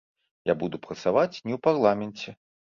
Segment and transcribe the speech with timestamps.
[0.51, 2.29] Я буду працаваць не ў парламенце.